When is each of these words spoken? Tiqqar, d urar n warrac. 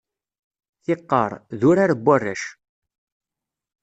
Tiqqar, 0.83 1.31
d 1.59 1.61
urar 1.69 1.91
n 1.95 1.99
warrac. 2.05 2.43